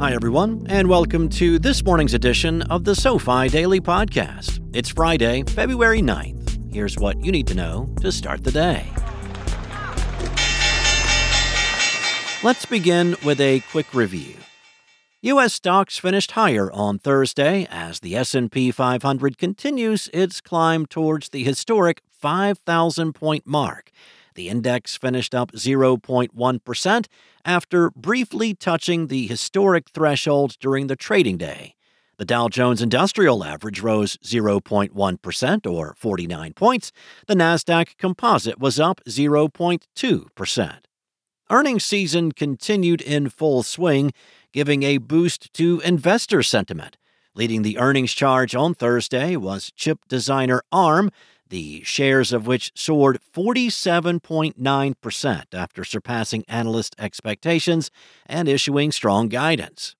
Hi, 0.00 0.14
everyone, 0.14 0.66
and 0.70 0.88
welcome 0.88 1.28
to 1.28 1.58
this 1.58 1.84
morning's 1.84 2.14
edition 2.14 2.62
of 2.62 2.84
the 2.84 2.94
SoFi 2.94 3.50
Daily 3.50 3.82
Podcast. 3.82 4.66
It's 4.74 4.88
Friday, 4.88 5.42
February 5.42 6.00
9th. 6.00 6.72
Here's 6.72 6.96
what 6.96 7.22
you 7.22 7.30
need 7.30 7.46
to 7.48 7.54
know 7.54 7.86
to 8.00 8.10
start 8.10 8.42
the 8.42 8.50
day. 8.50 8.88
Let's 12.42 12.64
begin 12.64 13.14
with 13.22 13.42
a 13.42 13.60
quick 13.70 13.92
review. 13.92 14.36
US 15.20 15.52
stocks 15.52 15.98
finished 15.98 16.30
higher 16.30 16.72
on 16.72 16.98
Thursday 16.98 17.68
as 17.70 18.00
the 18.00 18.16
S&P 18.16 18.70
500 18.70 19.36
continues 19.36 20.08
its 20.14 20.40
climb 20.40 20.86
towards 20.86 21.28
the 21.28 21.44
historic 21.44 22.00
5000 22.08 23.12
point 23.12 23.46
mark 23.46 23.90
the 24.34 24.48
index 24.48 24.96
finished 24.96 25.34
up 25.34 25.52
0.1% 25.52 27.06
after 27.44 27.90
briefly 27.90 28.54
touching 28.54 29.06
the 29.06 29.26
historic 29.26 29.90
threshold 29.90 30.56
during 30.60 30.86
the 30.86 30.96
trading 30.96 31.36
day. 31.36 31.74
The 32.20 32.26
Dow 32.26 32.48
Jones 32.48 32.82
Industrial 32.82 33.42
Average 33.42 33.80
rose 33.80 34.18
0.1% 34.18 35.66
or 35.66 35.94
49 35.96 36.52
points. 36.52 36.92
The 37.26 37.34
Nasdaq 37.34 37.96
Composite 37.96 38.60
was 38.60 38.78
up 38.78 39.00
0.2%. 39.08 40.78
Earnings 41.50 41.84
season 41.84 42.32
continued 42.32 43.00
in 43.00 43.30
full 43.30 43.62
swing, 43.62 44.12
giving 44.52 44.82
a 44.82 44.98
boost 44.98 45.52
to 45.54 45.80
investor 45.80 46.42
sentiment. 46.42 46.98
Leading 47.34 47.62
the 47.62 47.78
earnings 47.78 48.12
charge 48.12 48.54
on 48.54 48.74
Thursday 48.74 49.34
was 49.34 49.72
chip 49.74 50.00
designer 50.06 50.62
ARM, 50.70 51.10
the 51.50 51.82
shares 51.84 52.32
of 52.32 52.46
which 52.46 52.72
soared 52.74 53.20
47.9% 53.34 55.44
after 55.52 55.84
surpassing 55.84 56.44
analyst 56.48 56.96
expectations 56.98 57.90
and 58.26 58.48
issuing 58.48 58.90
strong 58.90 59.28
guidance. 59.28 59.94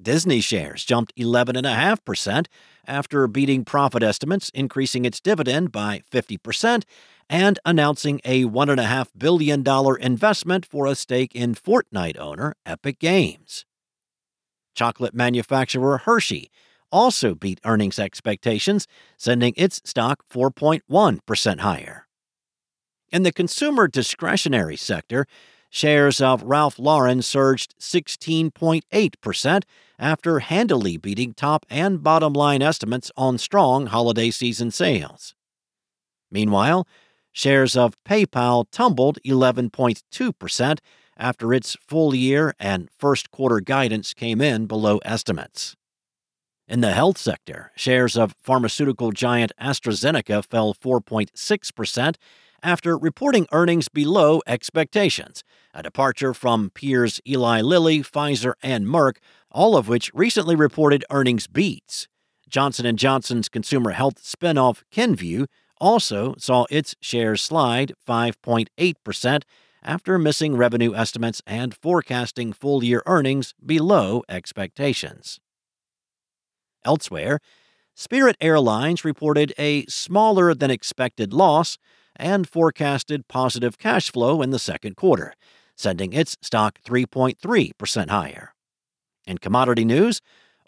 Disney 0.00 0.40
shares 0.40 0.84
jumped 0.84 1.14
11.5% 1.16 2.46
after 2.86 3.26
beating 3.26 3.64
profit 3.64 4.02
estimates, 4.02 4.50
increasing 4.54 5.04
its 5.04 5.20
dividend 5.20 5.72
by 5.72 6.02
50%, 6.10 6.84
and 7.28 7.58
announcing 7.64 8.20
a 8.24 8.44
$1.5 8.44 9.08
billion 9.16 9.64
investment 10.00 10.66
for 10.66 10.86
a 10.86 10.94
stake 10.94 11.34
in 11.34 11.54
Fortnite 11.54 12.18
owner 12.18 12.54
Epic 12.66 12.98
Games. 12.98 13.64
Chocolate 14.74 15.14
manufacturer 15.14 15.98
Hershey 15.98 16.50
also 16.94 17.34
beat 17.34 17.60
earnings 17.64 17.98
expectations, 17.98 18.86
sending 19.18 19.52
its 19.56 19.80
stock 19.84 20.20
4.1% 20.32 21.58
higher. 21.58 22.06
In 23.10 23.24
the 23.24 23.32
consumer 23.32 23.88
discretionary 23.88 24.76
sector, 24.76 25.26
shares 25.70 26.20
of 26.20 26.44
Ralph 26.44 26.78
Lauren 26.78 27.20
surged 27.20 27.74
16.8% 27.80 29.62
after 29.98 30.38
handily 30.38 30.96
beating 30.96 31.34
top 31.34 31.66
and 31.68 32.00
bottom 32.00 32.32
line 32.32 32.62
estimates 32.62 33.10
on 33.16 33.38
strong 33.38 33.86
holiday 33.86 34.30
season 34.30 34.70
sales. 34.70 35.34
Meanwhile, 36.30 36.86
shares 37.32 37.76
of 37.76 37.96
PayPal 38.04 38.66
tumbled 38.70 39.18
11.2% 39.26 40.78
after 41.16 41.52
its 41.52 41.76
full 41.88 42.14
year 42.14 42.54
and 42.60 42.88
first 42.96 43.32
quarter 43.32 43.58
guidance 43.58 44.14
came 44.14 44.40
in 44.40 44.66
below 44.66 44.98
estimates. 44.98 45.74
In 46.74 46.80
the 46.80 46.90
health 46.90 47.18
sector, 47.18 47.70
shares 47.76 48.16
of 48.16 48.34
pharmaceutical 48.42 49.12
giant 49.12 49.52
AstraZeneca 49.60 50.44
fell 50.44 50.74
4.6% 50.74 52.16
after 52.64 52.98
reporting 52.98 53.46
earnings 53.52 53.88
below 53.88 54.42
expectations, 54.44 55.44
a 55.72 55.84
departure 55.84 56.34
from 56.34 56.70
peers 56.70 57.20
Eli 57.28 57.60
Lilly, 57.60 58.00
Pfizer, 58.00 58.54
and 58.60 58.86
Merck, 58.86 59.18
all 59.52 59.76
of 59.76 59.86
which 59.86 60.10
recently 60.14 60.56
reported 60.56 61.04
earnings 61.10 61.46
beats. 61.46 62.08
Johnson 62.48 62.96
& 62.96 62.98
Johnson's 62.98 63.48
consumer 63.48 63.92
health 63.92 64.20
spinoff 64.20 64.82
Kenvue 64.92 65.46
also 65.80 66.34
saw 66.38 66.66
its 66.70 66.96
shares 67.00 67.40
slide 67.40 67.92
5.8% 68.04 69.42
after 69.84 70.18
missing 70.18 70.56
revenue 70.56 70.92
estimates 70.92 71.40
and 71.46 71.72
forecasting 71.72 72.52
full-year 72.52 73.04
earnings 73.06 73.54
below 73.64 74.24
expectations. 74.28 75.38
Elsewhere, 76.84 77.40
Spirit 77.94 78.36
Airlines 78.40 79.04
reported 79.04 79.52
a 79.58 79.86
smaller 79.86 80.54
than 80.54 80.70
expected 80.70 81.32
loss 81.32 81.78
and 82.16 82.48
forecasted 82.48 83.28
positive 83.28 83.78
cash 83.78 84.10
flow 84.10 84.42
in 84.42 84.50
the 84.50 84.58
second 84.58 84.96
quarter, 84.96 85.34
sending 85.76 86.12
its 86.12 86.36
stock 86.42 86.78
3.3% 86.84 88.10
higher. 88.10 88.54
In 89.26 89.38
commodity 89.38 89.84
news, 89.84 90.20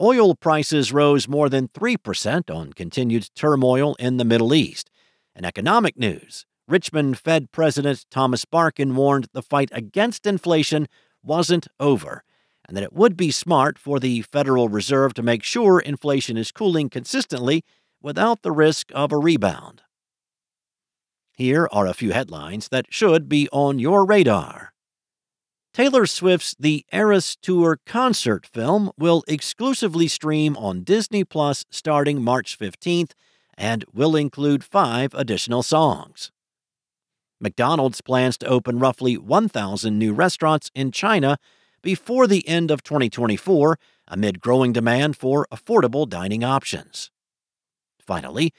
oil 0.00 0.34
prices 0.34 0.92
rose 0.92 1.28
more 1.28 1.48
than 1.48 1.68
3% 1.68 2.54
on 2.54 2.72
continued 2.72 3.28
turmoil 3.34 3.94
in 3.96 4.16
the 4.18 4.24
Middle 4.24 4.54
East. 4.54 4.90
In 5.34 5.44
economic 5.44 5.98
news, 5.98 6.46
Richmond 6.68 7.18
Fed 7.18 7.52
President 7.52 8.06
Thomas 8.10 8.44
Barkin 8.44 8.96
warned 8.96 9.28
the 9.32 9.42
fight 9.42 9.70
against 9.72 10.26
inflation 10.26 10.88
wasn't 11.22 11.68
over 11.80 12.22
and 12.66 12.76
that 12.76 12.84
it 12.84 12.92
would 12.92 13.16
be 13.16 13.30
smart 13.30 13.78
for 13.78 14.00
the 14.00 14.22
Federal 14.22 14.68
Reserve 14.68 15.14
to 15.14 15.22
make 15.22 15.42
sure 15.42 15.80
inflation 15.80 16.36
is 16.36 16.52
cooling 16.52 16.88
consistently 16.88 17.64
without 18.02 18.42
the 18.42 18.52
risk 18.52 18.90
of 18.94 19.12
a 19.12 19.18
rebound. 19.18 19.82
Here 21.36 21.68
are 21.72 21.86
a 21.86 21.94
few 21.94 22.12
headlines 22.12 22.68
that 22.68 22.86
should 22.90 23.28
be 23.28 23.48
on 23.50 23.78
your 23.78 24.04
radar. 24.04 24.72
Taylor 25.72 26.06
Swift's 26.06 26.54
The 26.56 26.86
Eras 26.92 27.36
Tour 27.42 27.80
concert 27.84 28.46
film 28.46 28.92
will 28.96 29.24
exclusively 29.26 30.06
stream 30.06 30.56
on 30.56 30.84
Disney 30.84 31.24
Plus 31.24 31.64
starting 31.70 32.22
March 32.22 32.56
15th 32.56 33.10
and 33.58 33.84
will 33.92 34.14
include 34.14 34.62
five 34.62 35.12
additional 35.14 35.64
songs. 35.64 36.30
McDonald's 37.40 38.00
plans 38.00 38.38
to 38.38 38.46
open 38.46 38.78
roughly 38.78 39.18
1,000 39.18 39.98
new 39.98 40.12
restaurants 40.12 40.70
in 40.76 40.92
China 40.92 41.38
before 41.84 42.26
the 42.26 42.48
end 42.48 42.72
of 42.72 42.82
2024 42.82 43.78
amid 44.08 44.40
growing 44.40 44.72
demand 44.72 45.16
for 45.16 45.46
affordable 45.52 46.08
dining 46.08 46.42
options. 46.42 47.10
Finally, 48.00 48.52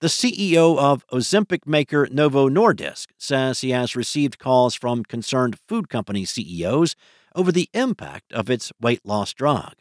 the 0.00 0.06
CEO 0.06 0.78
of 0.78 1.04
Ozempic 1.08 1.66
maker 1.66 2.08
Novo 2.10 2.48
Nordisk 2.48 3.08
says 3.18 3.60
he 3.60 3.70
has 3.70 3.96
received 3.96 4.38
calls 4.38 4.76
from 4.76 5.02
concerned 5.02 5.58
food 5.66 5.88
company 5.88 6.24
CEOs 6.24 6.94
over 7.34 7.50
the 7.50 7.68
impact 7.74 8.32
of 8.32 8.48
its 8.48 8.72
weight 8.80 9.04
loss 9.04 9.34
drug. 9.34 9.74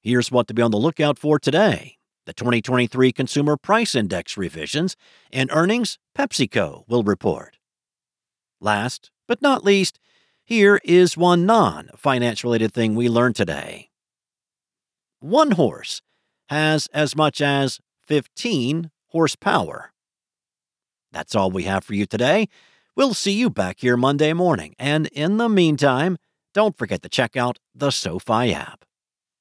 Here's 0.00 0.32
what 0.32 0.48
to 0.48 0.54
be 0.54 0.62
on 0.62 0.70
the 0.70 0.78
lookout 0.78 1.18
for 1.18 1.38
today 1.38 1.98
the 2.26 2.32
2023 2.32 3.12
Consumer 3.12 3.56
Price 3.56 3.94
Index 3.94 4.36
revisions 4.36 4.96
and 5.32 5.50
earnings 5.52 5.98
PepsiCo 6.16 6.84
will 6.88 7.02
report. 7.02 7.58
Last 8.60 9.10
but 9.26 9.42
not 9.42 9.64
least, 9.64 9.98
here 10.50 10.80
is 10.82 11.16
one 11.16 11.46
non 11.46 11.90
finance 11.96 12.42
related 12.42 12.74
thing 12.74 12.96
we 12.96 13.08
learned 13.08 13.36
today. 13.36 13.88
One 15.20 15.52
horse 15.52 16.02
has 16.48 16.88
as 16.92 17.14
much 17.14 17.40
as 17.40 17.78
15 18.08 18.90
horsepower. 19.10 19.92
That's 21.12 21.36
all 21.36 21.52
we 21.52 21.62
have 21.64 21.84
for 21.84 21.94
you 21.94 22.04
today. 22.04 22.48
We'll 22.96 23.14
see 23.14 23.30
you 23.30 23.48
back 23.48 23.78
here 23.78 23.96
Monday 23.96 24.32
morning. 24.32 24.74
And 24.76 25.06
in 25.12 25.36
the 25.36 25.48
meantime, 25.48 26.16
don't 26.52 26.76
forget 26.76 27.02
to 27.02 27.08
check 27.08 27.36
out 27.36 27.60
the 27.72 27.92
SoFi 27.92 28.52
app. 28.52 28.84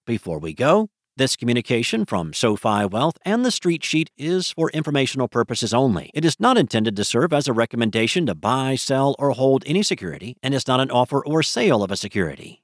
Before 0.06 0.38
we 0.38 0.54
go, 0.54 0.90
this 1.20 1.36
communication 1.36 2.06
from 2.06 2.34
SoFi 2.34 2.86
Wealth 2.86 3.18
and 3.26 3.44
the 3.44 3.52
Street 3.52 3.84
Sheet 3.84 4.10
is 4.18 4.52
for 4.52 4.72
informational 4.72 5.28
purposes 5.28 5.74
only. 5.74 6.10
It 6.14 6.24
is 6.24 6.40
not 6.40 6.58
intended 6.58 6.96
to 6.96 7.04
serve 7.04 7.34
as 7.34 7.50
a 7.50 7.54
recommendation 7.54 8.26
to 8.26 8.34
buy, 8.34 8.76
sell, 8.76 9.18
or 9.20 9.32
hold 9.32 9.64
any 9.68 9.84
security 9.84 10.38
and 10.42 10.54
is 10.54 10.66
not 10.66 10.80
an 10.80 10.90
offer 10.90 11.24
or 11.24 11.44
sale 11.44 11.84
of 11.84 11.92
a 11.92 11.98
security. 11.98 12.64